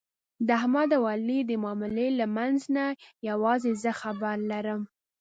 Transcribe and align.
د 0.47 0.49
احمد 0.59 0.89
او 0.97 1.03
علي 1.13 1.39
د 1.45 1.51
معاملې 1.63 2.07
له 2.19 2.25
منځ 2.37 2.59
نه 2.75 2.85
یووازې 3.27 3.71
زه 3.83 3.91
خبر 4.01 4.35
لرم. 4.51 4.81